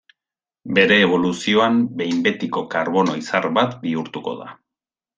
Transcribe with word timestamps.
Bere 0.77 0.97
eboluzioan 1.07 1.77
behin 2.01 2.25
betiko 2.31 2.65
karbono 2.75 3.19
izar 3.23 3.49
bat 3.61 3.81
bihurtuko 3.87 4.39
da. 4.45 4.53